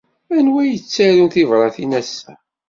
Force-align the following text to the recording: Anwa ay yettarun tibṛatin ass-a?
Anwa 0.37 0.59
ay 0.63 0.69
yettarun 0.71 1.29
tibṛatin 1.29 1.91
ass-a? 1.99 2.33